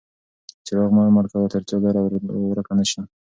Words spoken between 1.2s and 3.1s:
کوه ترڅو لاره ورکه نه شي.